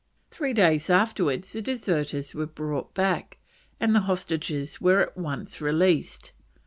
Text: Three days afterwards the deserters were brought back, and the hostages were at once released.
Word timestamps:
Three 0.31 0.53
days 0.55 0.89
afterwards 0.89 1.53
the 1.53 1.61
deserters 1.61 2.33
were 2.33 2.47
brought 2.47 2.95
back, 2.95 3.37
and 3.79 3.93
the 3.93 3.99
hostages 4.09 4.81
were 4.81 4.99
at 5.03 5.15
once 5.15 5.61
released. 5.61 6.31